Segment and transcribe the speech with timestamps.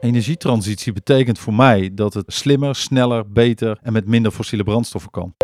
[0.00, 5.34] Energietransitie betekent voor mij dat het slimmer, sneller, beter en met minder fossiele brandstoffen kan.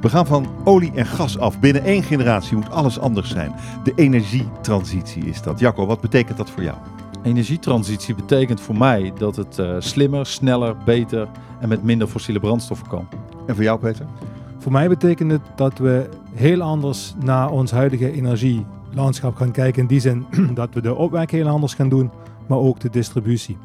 [0.00, 1.60] We gaan van olie en gas af.
[1.60, 3.54] Binnen één generatie moet alles anders zijn.
[3.82, 5.58] De energietransitie is dat.
[5.58, 6.76] Jacco, wat betekent dat voor jou?
[7.22, 11.28] Energietransitie betekent voor mij dat het uh, slimmer, sneller, beter
[11.60, 13.08] en met minder fossiele brandstoffen kan.
[13.46, 14.06] En voor jou, Peter?
[14.58, 18.12] Voor mij betekent het dat we heel anders naar ons huidige
[18.94, 19.82] energielandschap gaan kijken.
[19.82, 22.10] In die zin dat we de opwek heel anders gaan doen,
[22.46, 23.56] maar ook de distributie.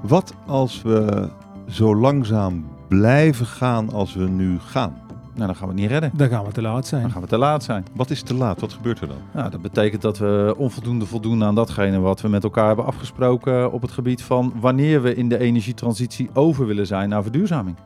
[0.00, 1.28] Wat als we
[1.68, 5.00] zo langzaam blijven gaan als we nu gaan?
[5.34, 6.10] Nou, dan gaan we het niet redden.
[6.14, 7.02] Dan gaan we te laat zijn.
[7.02, 7.84] Dan gaan we te laat zijn.
[7.94, 8.60] Wat is te laat?
[8.60, 9.16] Wat gebeurt er dan?
[9.32, 13.72] Nou, dat betekent dat we onvoldoende voldoen aan datgene wat we met elkaar hebben afgesproken
[13.72, 17.76] op het gebied van wanneer we in de energietransitie over willen zijn naar verduurzaming.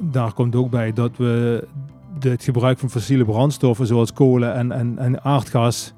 [0.00, 1.66] Daar komt ook bij dat we
[2.18, 5.94] het gebruik van fossiele brandstoffen zoals kolen en, en, en aardgas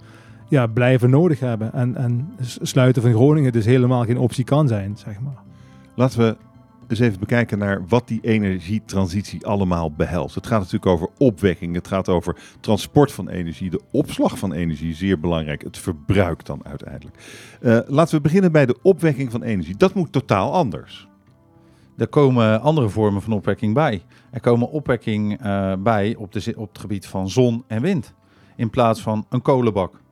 [0.49, 1.73] ja, blijven nodig hebben.
[1.73, 2.33] En, en
[2.63, 5.43] sluiten van Groningen dus helemaal geen optie kan zijn, zeg maar.
[5.95, 6.37] Laten we
[6.89, 10.35] eens even bekijken naar wat die energietransitie allemaal behelst.
[10.35, 14.95] Het gaat natuurlijk over opwekking, het gaat over transport van energie, de opslag van energie,
[14.95, 17.17] zeer belangrijk, het verbruik dan uiteindelijk.
[17.61, 19.77] Uh, laten we beginnen bij de opwekking van energie.
[19.77, 21.09] Dat moet totaal anders.
[21.97, 24.03] Er komen andere vormen van opwekking bij.
[24.31, 28.15] Er komen opwekking uh, bij op, de, op het gebied van zon en wind,
[28.57, 30.05] in plaats van een kolenbak.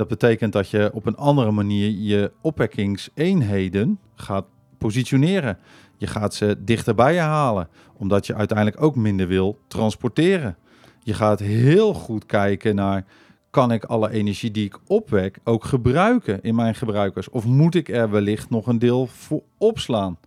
[0.00, 4.44] Dat betekent dat je op een andere manier je opwekkingseenheden gaat
[4.78, 5.58] positioneren.
[5.96, 10.56] Je gaat ze dichter bij je halen, omdat je uiteindelijk ook minder wil transporteren.
[11.02, 13.04] Je gaat heel goed kijken naar,
[13.50, 17.28] kan ik alle energie die ik opwek ook gebruiken in mijn gebruikers?
[17.28, 20.18] Of moet ik er wellicht nog een deel voor opslaan?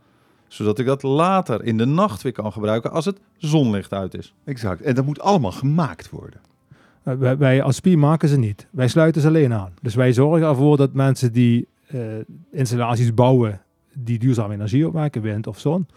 [0.48, 4.34] Zodat ik dat later in de nacht weer kan gebruiken als het zonlicht uit is.
[4.46, 4.82] Exact.
[4.82, 6.42] En dat moet allemaal gemaakt worden.
[7.04, 8.68] Eh, wij, wij als spier maken ze niet.
[8.72, 9.74] Wij sluiten ze alleen aan.
[9.82, 12.02] Dus wij zorgen ervoor dat mensen die uh,
[12.52, 13.62] installaties bouwen
[13.94, 15.88] die duurzame energie opwekken, wind of zon,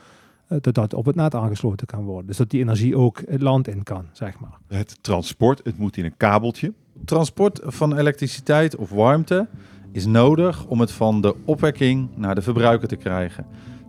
[0.47, 2.27] eh, dat dat op het net aangesloten kan worden.
[2.27, 4.59] Dus dat die energie ook het land in kan, zeg maar.
[4.69, 6.73] Het transport, het moet in een kabeltje.
[7.05, 9.47] Transport van elektriciteit of warmte
[9.93, 13.47] is nodig om het van de opwekking naar de verbruiker te krijgen.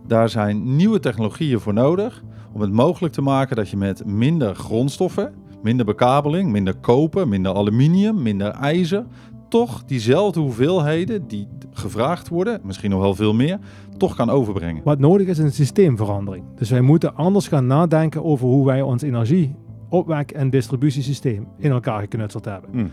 [0.07, 4.55] Daar zijn nieuwe technologieën voor nodig om het mogelijk te maken dat je met minder
[4.55, 5.33] grondstoffen,
[5.67, 9.05] minder bekabeling, minder koper, minder aluminium, minder ijzer,
[9.49, 13.59] toch diezelfde hoeveelheden die gevraagd worden, misschien nog wel veel meer,
[13.97, 14.81] toch kan overbrengen.
[14.83, 16.45] Wat nodig is, een systeemverandering.
[16.55, 19.55] Dus wij moeten anders gaan nadenken over hoe wij ons energie,
[19.89, 22.69] opwek en distributiesysteem in elkaar geknutseld hebben.
[22.73, 22.91] Mm.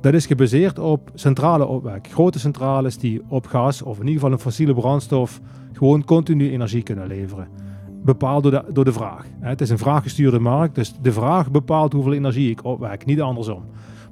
[0.00, 2.08] Dat is gebaseerd op centrale opwek.
[2.10, 5.40] Grote centrales die op gas of in ieder geval een fossiele brandstof
[5.72, 7.48] gewoon continu energie kunnen leveren.
[8.04, 9.26] Bepaald door de, door de vraag.
[9.40, 13.62] Het is een vraaggestuurde markt, dus de vraag bepaalt hoeveel energie ik opwek, niet andersom.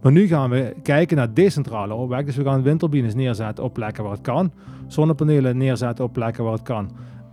[0.02, 2.26] Maar nu gaan we kijken naar decentrale opwek.
[2.26, 4.52] Dus we gaan windturbines neerzetten op plekken waar het kan.
[4.86, 6.90] Zonnepanelen neerzetten op plekken waar het kan.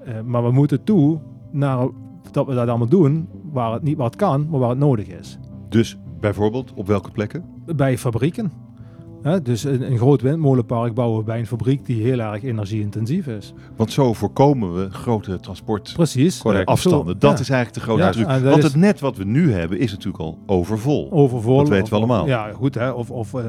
[0.07, 1.19] Uh, maar we moeten toe
[1.51, 1.87] naar
[2.31, 5.39] dat we dat allemaal doen waar het niet wat kan, maar waar het nodig is.
[5.69, 7.45] Dus bijvoorbeeld op welke plekken?
[7.75, 8.51] Bij fabrieken
[9.43, 13.53] dus een, een, groot windmolenpark bouwen bij een fabriek die heel erg energieintensief is.
[13.75, 17.19] Want zo voorkomen we grote transport Precies, afstanden.
[17.19, 18.49] Dat is eigenlijk de grote ja, truc.
[18.51, 21.11] Want het net wat we nu hebben is natuurlijk al overvol.
[21.11, 21.57] Overvol.
[21.57, 22.27] Dat weten we allemaal.
[22.27, 22.75] Ja, goed.
[22.75, 22.89] Hè?
[22.89, 23.41] Of, of uh,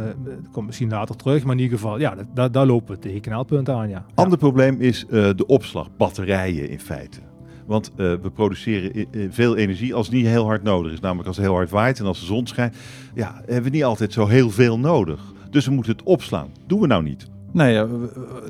[0.53, 1.45] komt misschien later terug.
[1.45, 3.89] Maar in ieder geval, ja, daar, daar lopen we tegen knelpunten aan.
[3.89, 4.05] Ja.
[4.15, 5.89] Ander probleem is uh, de opslag.
[5.97, 7.19] Batterijen in feite.
[7.67, 11.01] Want uh, we produceren veel energie als het niet heel hard nodig is.
[11.01, 12.77] Namelijk als het heel hard waait en als de zon schijnt.
[13.15, 15.33] Ja, hebben we niet altijd zo heel veel nodig.
[15.51, 16.49] Dus we moeten het opslaan.
[16.67, 17.29] Doen we nou niet?
[17.53, 17.87] Nee,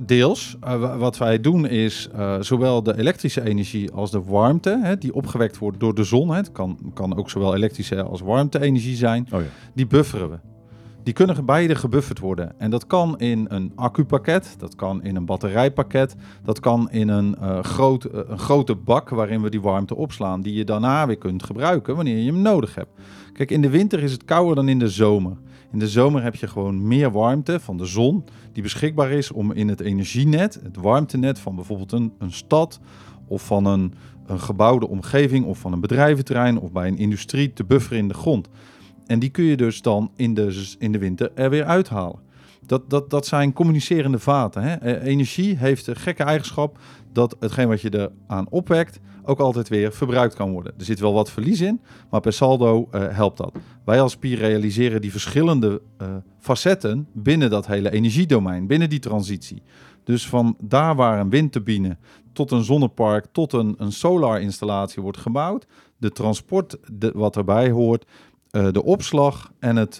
[0.03, 0.57] deels.
[0.61, 5.15] Eh, wat wij doen is uh, zowel de elektrische energie als de warmte, hè, die
[5.15, 6.31] opgewekt wordt door de zon.
[6.31, 9.29] Hè, het kan, kan ook zowel elektrische als warmte-energie zijn.
[9.33, 9.47] Oh ja.
[9.75, 10.39] Die bufferen we.
[11.03, 12.53] Die kunnen beide gebufferd worden.
[12.59, 17.37] En dat kan in een accupakket, dat kan in een batterijpakket, dat kan in een,
[17.43, 21.43] uh, groot, een grote bak waarin we die warmte opslaan, die je daarna weer kunt
[21.43, 22.91] gebruiken wanneer je hem nodig hebt.
[23.33, 25.37] Kijk, in de winter is het kouder dan in de zomer.
[25.73, 29.53] In de zomer heb je gewoon meer warmte van de zon die beschikbaar is om
[29.53, 32.81] in het energienet, het warmtenet van bijvoorbeeld een, een stad
[33.27, 33.95] of van een,
[34.27, 38.15] een gebouwde omgeving of van een bedrijventerrein of bij een industrie te bufferen in de
[38.15, 38.49] grond.
[39.07, 42.19] En die kun je dus dan in de, in de winter er weer uithalen.
[42.67, 44.63] Dat, dat, dat zijn communicerende vaten.
[44.63, 44.89] Hè?
[44.89, 46.79] E, energie heeft de gekke eigenschap
[47.13, 50.73] dat hetgeen wat je er aan opwekt, ook altijd weer verbruikt kan worden.
[50.79, 51.81] Er zit wel wat verlies in,
[52.11, 53.53] maar per saldo uh, helpt dat.
[53.85, 56.09] Wij als Pier realiseren die verschillende uh,
[56.39, 59.63] facetten binnen dat hele energiedomein, binnen die transitie.
[60.05, 61.97] Dus van daar waar een windturbine
[62.33, 65.67] tot een zonnepark, tot een, een solarinstallatie wordt gebouwd,
[65.97, 66.77] de transport
[67.15, 68.05] wat erbij hoort,
[68.51, 69.99] uh, de opslag en het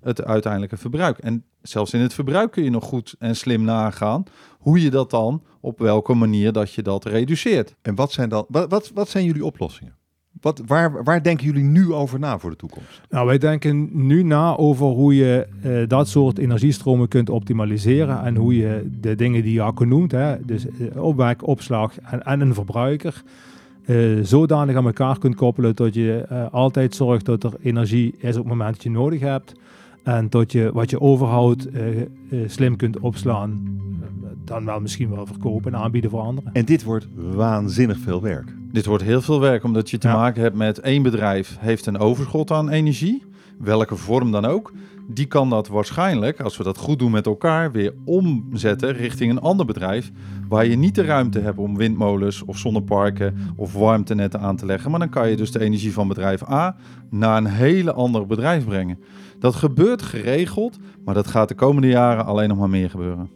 [0.00, 1.18] het uiteindelijke verbruik.
[1.18, 4.24] En zelfs in het verbruik kun je nog goed en slim nagaan
[4.58, 7.74] hoe je dat dan, op welke manier dat je dat reduceert.
[7.82, 9.98] En wat zijn dan, wat, wat, wat zijn jullie oplossingen?
[10.40, 13.00] Wat, waar, waar denken jullie nu over na voor de toekomst?
[13.08, 18.36] Nou, wij denken nu na over hoe je uh, dat soort energiestromen kunt optimaliseren en
[18.36, 22.40] hoe je de dingen die je al genoemd, hè, dus uh, opwek, opslag en, en
[22.40, 23.22] een verbruiker,
[23.86, 28.42] uh, zodanig aan elkaar kunt koppelen dat je altijd zorgt dat er energie is op
[28.42, 29.52] het moment dat je nodig hebt.
[30.02, 31.68] En dat je wat je overhoudt
[32.46, 33.78] slim kunt opslaan,
[34.44, 36.50] dan wel misschien wel verkopen en aanbieden voor anderen.
[36.52, 38.54] En dit wordt waanzinnig veel werk.
[38.72, 41.98] Dit wordt heel veel werk, omdat je te maken hebt met één bedrijf heeft een
[41.98, 43.22] overschot aan energie,
[43.62, 44.72] welke vorm dan ook.
[45.06, 49.40] Die kan dat waarschijnlijk, als we dat goed doen met elkaar, weer omzetten richting een
[49.40, 50.10] ander bedrijf.
[50.48, 54.90] Waar je niet de ruimte hebt om windmolens of zonneparken of warmtenetten aan te leggen.
[54.90, 56.76] Maar dan kan je dus de energie van bedrijf A
[57.10, 58.98] naar een hele ander bedrijf brengen.
[59.38, 63.30] Dat gebeurt geregeld, maar dat gaat de komende jaren alleen nog maar meer gebeuren.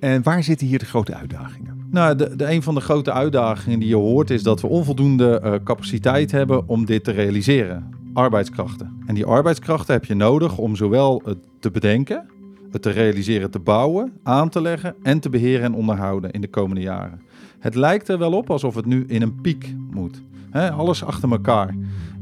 [0.00, 1.86] En waar zitten hier de grote uitdagingen?
[1.90, 5.40] Nou, de, de, een van de grote uitdagingen die je hoort is dat we onvoldoende
[5.44, 7.97] uh, capaciteit hebben om dit te realiseren.
[8.12, 9.02] Arbeidskrachten.
[9.06, 12.28] En die arbeidskrachten heb je nodig om zowel het te bedenken,
[12.70, 16.48] het te realiseren, te bouwen, aan te leggen en te beheren en onderhouden in de
[16.48, 17.20] komende jaren.
[17.58, 20.22] Het lijkt er wel op alsof het nu in een piek moet.
[20.52, 21.74] Alles achter elkaar.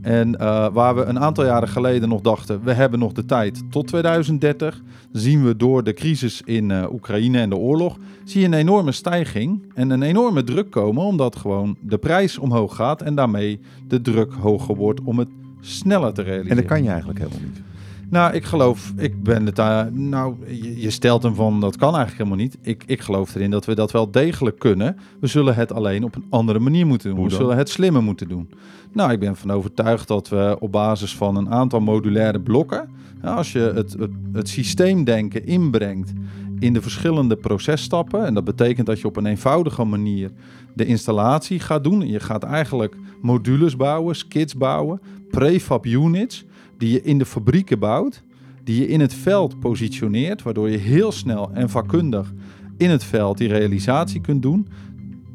[0.06, 3.62] En uh, waar we een aantal jaren geleden nog dachten, we hebben nog de tijd
[3.70, 4.82] tot 2030,
[5.12, 8.92] zien we door de crisis in uh, Oekraïne en de oorlog, zie je een enorme
[8.92, 14.00] stijging en een enorme druk komen, omdat gewoon de prijs omhoog gaat en daarmee de
[14.00, 15.28] druk hoger wordt om het
[15.66, 16.50] sneller te realiseren.
[16.50, 17.62] En dat kan je eigenlijk helemaal niet.
[18.10, 20.36] Nou, ik geloof, ik ben het daar, nou,
[20.76, 22.58] je, stelt hem van, dat kan eigenlijk helemaal niet.
[22.62, 24.96] Ik, ik geloof erin dat we dat wel degelijk kunnen.
[25.20, 27.24] We zullen het alleen op een andere manier moeten doen.
[27.24, 28.50] We zullen het slimmer moeten doen.
[28.92, 32.88] Nou, ik ben van overtuigd dat we op basis van een aantal modulaire blokken,
[33.22, 36.12] als je het, het, het systeemdenken inbrengt
[36.58, 40.30] in de verschillende processtappen, en dat betekent dat je op een eenvoudige manier
[40.74, 42.08] de installatie gaat doen.
[42.08, 46.44] Je gaat eigenlijk modules bouwen, skits bouwen, prefab units
[46.78, 48.22] die je in de fabrieken bouwt,
[48.64, 52.32] die je in het veld positioneert, waardoor je heel snel en vakkundig
[52.76, 54.68] in het veld die realisatie kunt doen,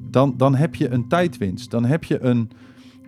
[0.10, 1.72] dan, dan heb je een tijdwinst.
[1.72, 2.50] Dan heb je een,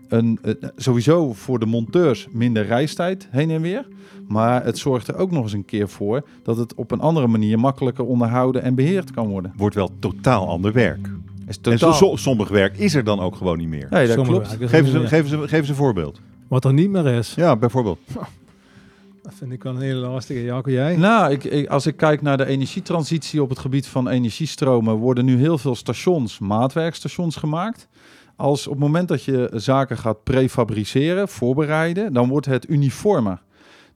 [0.08, 0.40] een,
[0.76, 3.88] sowieso voor de monteurs minder reistijd heen en weer.
[4.28, 7.28] Maar het zorgt er ook nog eens een keer voor dat het op een andere
[7.28, 9.54] manier makkelijker onderhouden en beheerd kan worden.
[9.58, 11.10] Wordt wel totaal ander werk.
[11.48, 11.90] Is totaal...
[11.90, 13.88] En so, sommig werk is er dan ook gewoon niet meer.
[13.90, 14.48] Nee, dat klopt.
[14.48, 16.22] Geef eens, geef, eens, geef eens een voorbeeld.
[16.54, 17.34] Wat er niet meer is.
[17.36, 18.00] Ja, bijvoorbeeld.
[19.24, 20.44] Dat vind ik wel een hele lastige.
[20.44, 20.96] Jacco, jij?
[20.96, 25.26] Nou, ik, ik, als ik kijk naar de energietransitie op het gebied van energiestromen, worden
[25.26, 27.88] nu heel veel stations, maatwerkstations gemaakt.
[28.36, 33.42] Als op het moment dat je zaken gaat prefabriceren, voorbereiden, dan wordt het uniformer.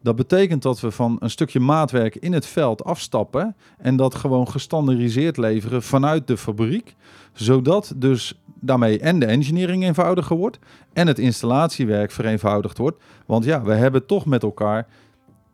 [0.02, 4.48] Dat betekent dat we van een stukje maatwerk in het veld afstappen en dat gewoon
[4.48, 6.96] gestandardiseerd leveren vanuit de fabriek,
[7.34, 10.60] zodat dus daarmee en de engineering eenvoudiger wordt
[10.94, 13.04] en het installatiewerk vereenvoudigd wordt.
[13.26, 14.88] Want ja, we hebben toch met elkaar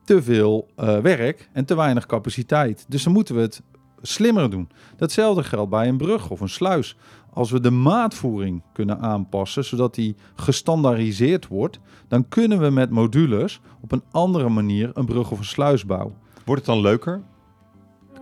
[0.03, 2.85] te veel uh, werk en te weinig capaciteit.
[2.87, 3.61] Dus dan moeten we het
[4.07, 4.69] slimmer doen.
[4.97, 6.97] Datzelfde geldt bij een brug of een sluis.
[7.33, 13.61] Als we de maatvoering kunnen aanpassen, zodat die gestandaardiseerd wordt, dan kunnen we met modules
[13.81, 16.13] op een andere manier een brug of een sluis bouwen.
[16.45, 17.21] Wordt het dan leuker?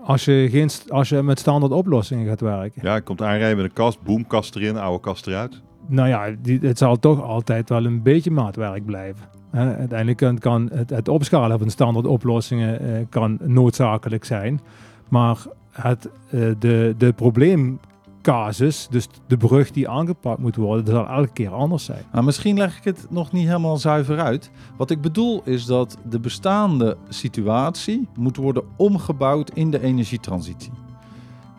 [0.04, 2.82] Als je, geen, als je met standaard oplossingen gaat werken.
[2.84, 5.62] Ja, je komt aanrijden met een kast, boom, kast erin, oude kast eruit.
[5.88, 9.26] Nou ja, die, het zal toch altijd wel een beetje maatwerk blijven.
[9.52, 14.62] uiteindelijk kan, kan het, het, opschalen van standaard oplossingen eh, kan noodzakelijk zijn.
[15.10, 15.38] Maar
[15.72, 17.80] het, uh, de, de probleem
[18.22, 22.04] casus, dus de brug die aangepakt moet worden, dat zal elke keer anders zijn.
[22.12, 24.52] Maar misschien leg ik het nog niet helemaal zuiver uit.
[24.78, 30.72] Wat ik bedoel is dat de bestaande situatie moet worden omgebouwd in de energietransitie.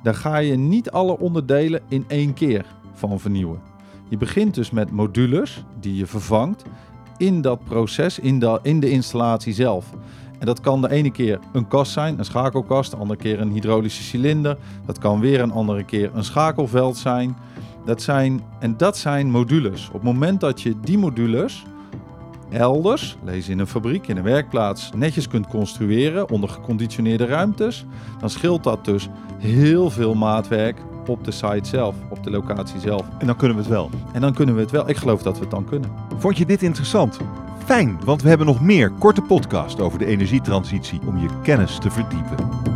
[0.02, 3.60] Daar ga je niet alle onderdelen in één keer van vernieuwen.
[4.08, 6.64] Je begint dus met modules die je vervangt
[7.16, 9.94] in dat proces, in de, in de installatie zelf.
[10.42, 13.50] En dat kan de ene keer een kast zijn, een schakelkast, de andere keer een
[13.50, 14.56] hydraulische cilinder.
[14.86, 17.36] Dat kan weer een andere keer een schakelveld zijn.
[17.84, 19.86] Dat zijn en dat zijn modules.
[19.86, 21.62] Op het moment dat je die modules
[22.50, 27.84] elders, lees in een fabriek, in een werkplaats, netjes kunt construeren onder geconditioneerde ruimtes,
[28.20, 29.08] dan scheelt dat dus
[29.38, 33.06] heel veel maatwerk op de site zelf, op de locatie zelf.
[33.18, 33.90] En dan kunnen we het wel.
[34.12, 34.88] En dan kunnen we het wel.
[34.88, 35.90] Ik geloof dat we het dan kunnen.
[36.18, 37.18] Vond je dit interessant?
[37.58, 41.90] Fijn, want we hebben nog meer korte podcast over de energietransitie om je kennis te
[41.90, 42.71] verdiepen.